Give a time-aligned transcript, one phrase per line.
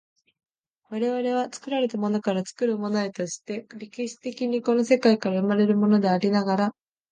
[0.89, 6.75] 我々は作られたものから作るものへとして、歴史的にこの世界から生まれるものでありながら、